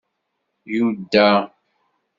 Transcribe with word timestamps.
Yuda 0.75 1.27